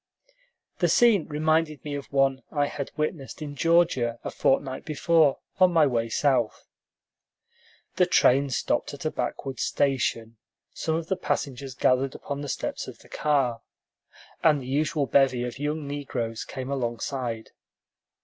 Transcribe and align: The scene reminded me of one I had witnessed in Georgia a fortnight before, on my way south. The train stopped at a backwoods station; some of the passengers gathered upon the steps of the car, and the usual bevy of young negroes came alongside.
The 0.79 0.87
scene 0.89 1.27
reminded 1.27 1.83
me 1.85 1.93
of 1.93 2.11
one 2.11 2.41
I 2.51 2.65
had 2.65 2.89
witnessed 2.97 3.39
in 3.39 3.55
Georgia 3.55 4.17
a 4.23 4.31
fortnight 4.31 4.83
before, 4.83 5.37
on 5.59 5.71
my 5.71 5.85
way 5.85 6.09
south. 6.09 6.65
The 7.97 8.07
train 8.07 8.49
stopped 8.49 8.95
at 8.95 9.05
a 9.05 9.11
backwoods 9.11 9.61
station; 9.61 10.37
some 10.73 10.95
of 10.95 11.05
the 11.05 11.15
passengers 11.15 11.75
gathered 11.75 12.15
upon 12.15 12.41
the 12.41 12.49
steps 12.49 12.87
of 12.87 12.97
the 12.97 13.09
car, 13.09 13.61
and 14.41 14.59
the 14.59 14.65
usual 14.67 15.05
bevy 15.05 15.43
of 15.43 15.59
young 15.59 15.85
negroes 15.87 16.45
came 16.45 16.71
alongside. 16.71 17.51